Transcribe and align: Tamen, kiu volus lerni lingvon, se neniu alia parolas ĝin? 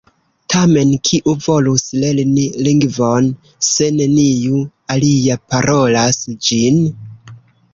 Tamen, 0.51 0.93
kiu 1.09 1.33
volus 1.47 1.83
lerni 2.03 2.45
lingvon, 2.67 3.27
se 3.67 3.91
neniu 3.99 4.65
alia 4.97 5.39
parolas 5.53 6.23
ĝin? 6.49 6.83